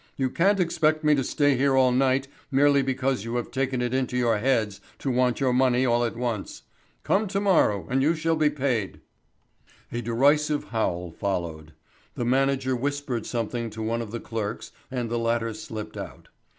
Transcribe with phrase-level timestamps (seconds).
[0.17, 3.93] "You can't expect me to stay here all night merely because you have taken it
[3.93, 6.63] into your heads to want your money all at once.
[7.03, 9.01] Come to morrow and you shall all be paid."
[9.91, 11.73] A derisive howl followed.
[12.15, 16.29] The manager whispered something to one of the clerks and the latter slipped out.